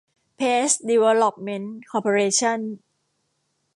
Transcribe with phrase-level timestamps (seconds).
[0.35, 2.59] เพซ ดีเวลลอปเมนท์ คอร์ปอเรชั่น